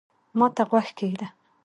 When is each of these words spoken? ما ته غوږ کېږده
ما 0.37 0.47
ته 0.55 0.63
غوږ 0.69 0.87
کېږده 0.97 1.27